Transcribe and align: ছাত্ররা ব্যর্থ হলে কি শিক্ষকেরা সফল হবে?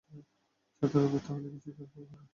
ছাত্ররা 0.77 1.07
ব্যর্থ 1.07 1.27
হলে 1.31 1.47
কি 1.53 1.59
শিক্ষকেরা 1.59 1.87
সফল 1.87 2.05
হবে? 2.11 2.27